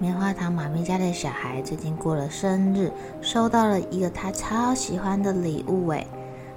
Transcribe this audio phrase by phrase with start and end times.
[0.00, 2.88] 棉花糖妈咪家的小孩最近过了生日，
[3.20, 5.88] 收到了一个他超喜欢的礼物。
[5.88, 6.06] 诶，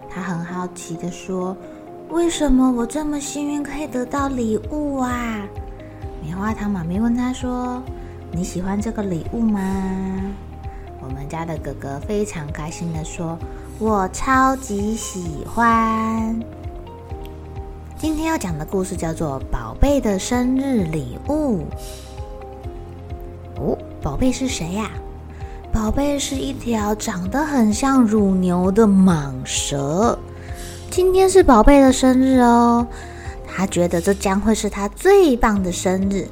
[0.07, 1.57] 他很好奇的说
[2.11, 5.41] ：“为什么我这么幸运可以得到礼物啊？”
[6.21, 7.81] 棉花糖妈咪问他说
[8.31, 9.59] ：“你喜欢这个礼物吗？”
[11.01, 13.35] 我们家的哥哥非常开心的说
[13.79, 16.39] ：“我超级喜欢。”
[17.97, 21.61] 今天要讲的故事叫做《宝贝的生日礼物》。
[23.61, 24.89] 哦，宝贝是谁呀？
[25.71, 30.17] 宝贝是一条长得很像乳牛的蟒蛇。
[30.89, 32.85] 今天是宝贝的生日哦，
[33.47, 36.27] 他觉得这将会是他最棒的生日，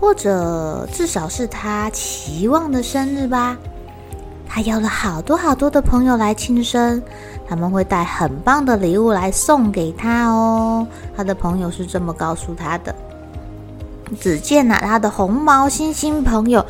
[0.00, 3.58] 或者至少是他期望的生日吧。
[4.46, 7.02] 他邀了好多好多的朋友来庆生，
[7.48, 10.86] 他们会带很棒的礼物来送给他哦。
[11.16, 12.94] 他的朋友是这么告诉他的。
[14.20, 16.64] 只见呐、啊，他的红毛猩猩朋友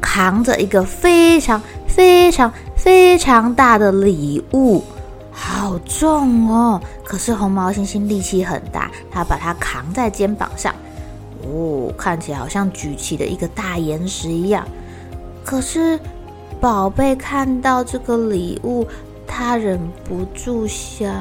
[0.00, 4.82] 扛着一个非常非常非常大的礼物，
[5.32, 6.80] 好重哦！
[7.04, 10.74] 可是红毛猩猩力气很大，他把它扛在肩膀上，
[11.42, 14.66] 哦，看起来好像举起了一个大岩石一样。
[15.44, 15.98] 可是
[16.60, 18.86] 宝贝看到这个礼物，
[19.26, 21.14] 他忍不住想。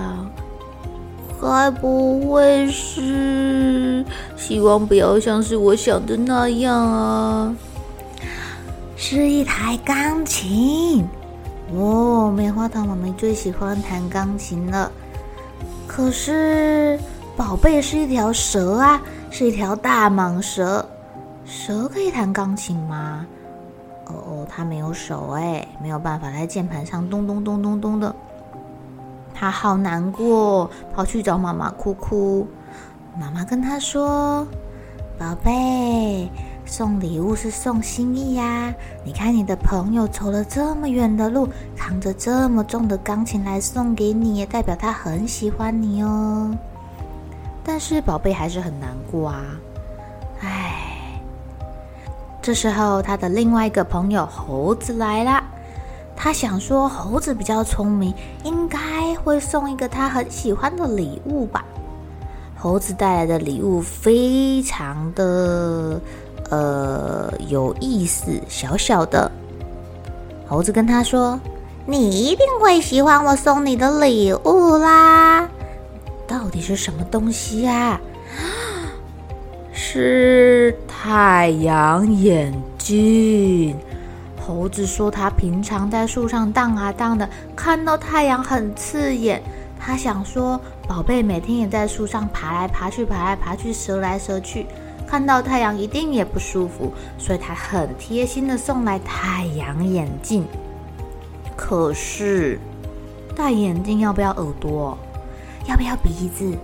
[1.41, 4.03] 该不会是？
[4.35, 7.55] 希望不要像是我想的那样啊！
[8.95, 11.07] 是一台钢琴
[11.75, 14.91] 哦，棉花糖妈咪最喜欢弹钢琴了。
[15.85, 16.99] 可是
[17.35, 20.85] 宝贝是一条蛇啊，是一条大蟒蛇。
[21.45, 23.25] 蛇可以弹钢琴吗？
[24.05, 28.15] 哦哦，它没有手哎，没有办法在键盘上咚咚咚咚咚的。
[29.39, 32.47] 他好难过，跑去找妈妈哭哭。
[33.19, 34.47] 妈妈跟他说
[35.15, 36.27] ：“宝贝，
[36.65, 38.73] 送礼物是送心意呀。
[39.03, 46.51] 你看你的朋友走了这么远的路，扛着这么重的钢琴来送给你，也代表他很喜欢你哦。
[47.63, 49.43] 但是宝贝还是很难过啊。
[50.41, 51.21] 唉，
[52.41, 55.43] 这时候他的另外一个朋友猴子来了。”
[56.17, 58.11] 他想说，猴子比较聪明，
[58.44, 61.63] 应该会送一个他很喜欢的礼物吧。
[62.57, 66.01] 猴子带来的礼物非常的
[66.50, 69.31] 呃有意思，小小的。
[70.47, 71.39] 猴子跟他说
[71.85, 75.47] ：“你一定会喜欢我送你的礼物啦。”
[76.25, 78.01] 到底是什么东西呀？
[78.35, 78.41] 啊
[79.72, 83.77] 是太阳眼镜。
[84.47, 89.43] 猴子说：“他平常在树上荡啊荡的，看到太阳很刺眼。
[89.77, 94.65] 他想说，宝贝每天也在树上爬来爬去，爬来爬去，折来折去，
[95.05, 100.45] 看到太阳一定也不舒服，所以他很贴心的送来太阳眼镜。
[101.57, 102.57] 可是，
[103.35, 104.97] 戴眼镜要不要耳朵？
[105.67, 106.57] 要不要鼻子？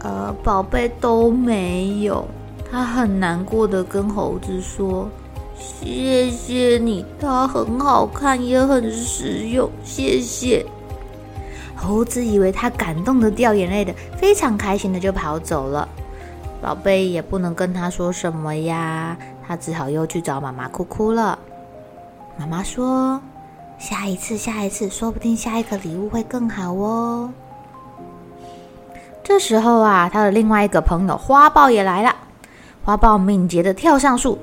[0.00, 2.28] 呃，宝贝都没有。
[2.70, 5.08] 他很难过的跟猴子说。”
[5.64, 9.70] 谢谢你，它很好看，也很实用。
[9.82, 10.64] 谢谢。
[11.74, 15.88] 猴子以为他感动得掉眼泪的，非常开心的就跑走了。
[16.60, 19.16] 宝贝也不能跟他说什么呀，
[19.46, 21.38] 他只好又去找妈妈哭哭了。
[22.38, 23.20] 妈妈说
[23.78, 27.32] ：“下一次，下一次，说不定下一个礼物会更好哦。”
[29.22, 32.14] 这时候啊，他的另外一个朋友花豹也来了。
[32.84, 34.38] 花豹敏捷的跳上树。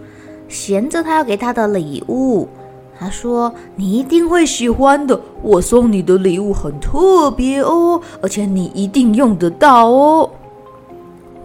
[0.51, 2.47] 衔着他要给他的礼物，
[2.99, 10.29] 他说：“你一定会喜欢的，我送你的礼物很特别哦，而且你一定用得到哦。”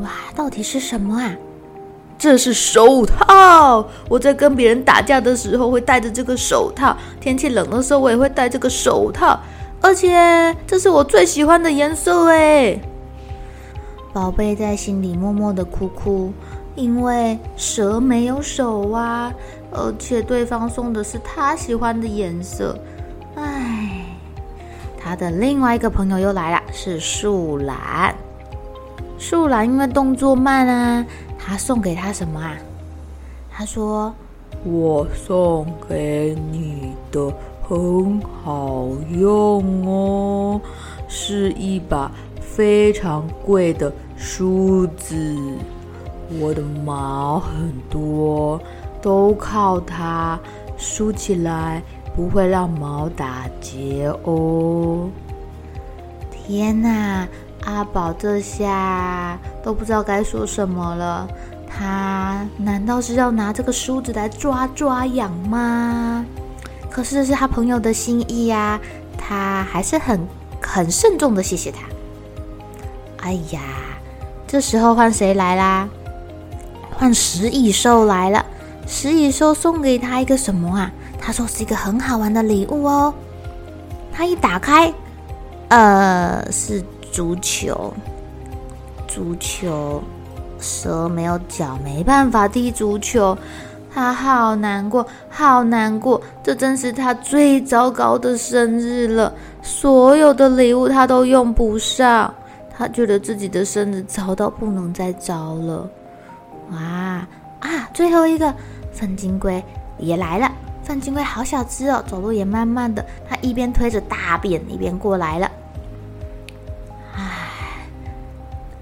[0.03, 1.35] 哇，到底是什么啊？
[2.19, 9.39] 这是手套，我在跟别人打架的时候会戴着这个手套，天气冷的时候我也会戴这个手套，
[9.81, 12.81] 而且这是我最喜欢的颜色哎。
[14.15, 16.33] 宝贝在心里默默的哭哭，
[16.77, 19.33] 因为蛇没有手啊，
[19.73, 22.79] 而且对方送的是他喜欢的颜色。
[23.35, 24.05] 唉，
[24.97, 28.15] 他的另外一个朋友又来了，是树懒。
[29.19, 31.05] 树懒因为动作慢啊。
[31.39, 32.57] 他送给他什么啊？
[33.51, 34.13] 他说
[34.67, 37.33] ：“我送给你的
[37.63, 40.61] 很好用哦，
[41.09, 45.15] 是一把非常贵的梳子。
[46.41, 48.61] 我的毛很多，
[49.01, 50.39] 都靠它
[50.77, 51.83] 梳起来，
[52.15, 55.09] 不会让毛打结哦。”
[56.31, 57.27] 天哪！
[57.65, 61.27] 阿宝这下都不知道该说什么了。
[61.69, 66.25] 他难道是要拿这个梳子来抓抓痒吗？
[66.89, 68.81] 可是这是他朋友的心意呀，
[69.19, 70.25] 他还是很
[70.63, 71.81] 很慎重的谢谢他。
[73.25, 73.61] 哎呀，
[74.47, 75.89] 这时候换谁来啦？
[76.97, 78.45] 换食蚁兽来了。
[78.87, 80.91] 食蚁兽送给他一个什么啊？
[81.21, 83.15] 他说是一个很好玩的礼物哦。
[84.13, 84.93] 他一打开，
[85.69, 86.83] 呃，是。
[87.13, 87.95] 足球，
[89.09, 90.03] 足球，
[90.61, 93.35] 蛇没有脚，没办法踢足球，
[93.91, 96.21] 他好难过，好难过。
[96.43, 99.33] 这真是他最糟糕的生日了，
[99.63, 102.35] 所有的礼物他都用不上，
[102.77, 105.89] 他觉得自己的生日糟到不能再糟了。
[106.71, 106.79] 哇
[107.61, 107.89] 啊！
[107.95, 108.55] 最后一个
[108.93, 109.63] 粪金龟
[109.99, 110.51] 也来了，
[110.83, 115.51] 粪金龟好小只哦，走路也慢慢的，它一边推着大便一边过来了。
[117.15, 117.23] 唉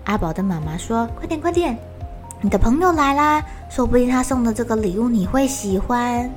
[0.05, 1.77] 阿宝的妈妈说：“快点，快点，
[2.41, 3.45] 你的朋友来啦！
[3.69, 6.31] 说不定他送的这个礼物你会喜欢。”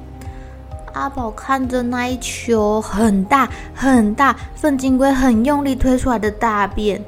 [0.93, 7.01] 阿宝看着那一球很大很大，粪金龟很用力推出来的大便，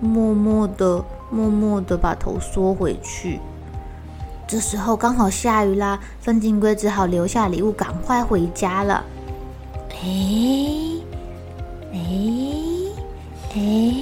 [0.00, 3.40] 默默的、默默的把头缩回去。
[4.48, 9.04] 这时候刚好下雨啦，粪金龟只好留下礼物，赶快回家了。
[9.90, 10.08] 哎，
[11.92, 11.98] 哎，
[13.54, 13.94] 哎。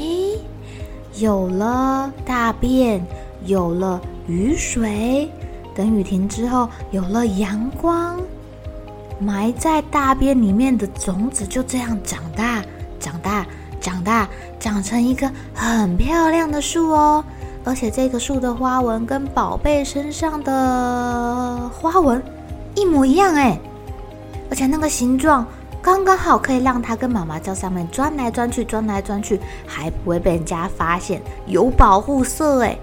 [1.19, 3.05] 有了大便，
[3.47, 5.29] 有了雨水，
[5.75, 8.21] 等雨停之后，有了阳光，
[9.19, 12.63] 埋在大便里面的种子就这样长大，
[13.01, 13.47] 长大，
[13.81, 14.29] 长大，
[14.61, 17.25] 长成一个很漂亮的树哦！
[17.67, 22.23] 而且这个树的花纹跟宝贝身上的花纹
[22.77, 23.59] 一模一样哎，
[24.49, 25.45] 而且那个形状。
[25.83, 32.77] 刚刚好可以让他跟妈妈在上面钻来钻去，钻来钻去，还不会被人家发现，有保护色哎！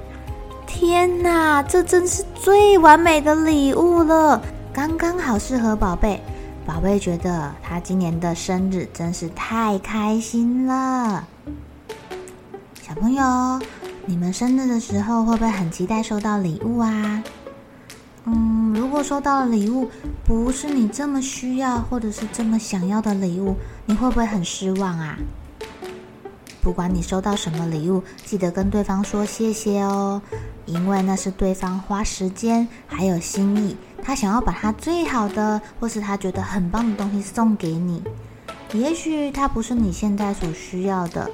[0.66, 4.42] 天哪，这真是最完美的礼物了，
[4.72, 6.22] 刚刚好适合宝贝。
[6.66, 11.26] 宝贝觉得他今年的生日真是太开心了。
[12.82, 13.24] 小朋友，
[14.06, 17.24] 你们生日的时候会不会很期待收到礼物啊？
[18.26, 19.90] 嗯，如果收到的礼物
[20.26, 23.56] 不是你这么需要或者是这么想要的礼物，
[23.86, 25.18] 你会不会很失望啊？
[26.62, 30.22] 不管你收到什么礼物，记得跟对方说谢谢哦，
[30.66, 38.02] 因为那是对方花时间还有心意，他想要把他最好的或是他觉得很棒的东西送给你。
[38.74, 41.30] 也许他不是你现在所需要的，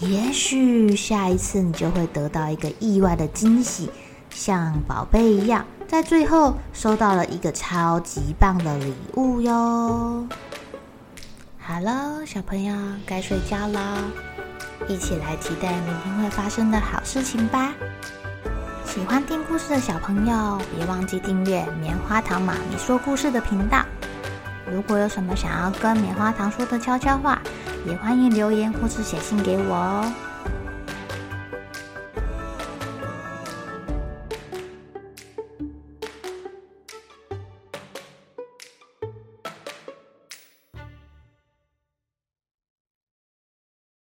[0.00, 3.90] 也许下一次你就会得到一个意外的惊喜，
[4.30, 5.64] 像宝贝一样。
[5.86, 10.26] 在最后收到了一个超级棒的礼物哟！
[11.58, 12.74] 好了，小朋友
[13.06, 13.98] 该睡觉了，
[14.88, 17.72] 一起来期待明天会发生的好事情吧！
[18.84, 23.84] 喜欢听故事的小朋友，别忘记订阅棉花糖妈咪说故事的频道。
[24.72, 27.40] 如果有什么想要跟棉花糖说的悄悄话，
[27.84, 30.12] 也欢迎留言或是写信给我哦。